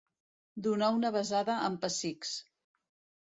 Donar 0.67 0.87
una 0.99 1.11
besada 1.17 1.59
amb 1.67 1.79
pessics. 1.85 2.33